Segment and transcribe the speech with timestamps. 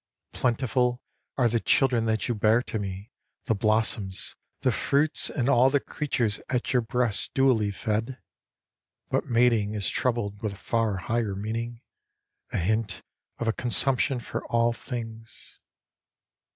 [0.33, 0.99] Plentiful
[1.37, 3.11] are the children that you bear to me,
[3.45, 8.19] the blossoms, The fruits and all the creatures at your breast dewily fed,
[9.11, 11.83] But mating is troubled with a far higher meaning
[12.51, 13.03] A hint
[13.37, 15.59] of a consummation for all things.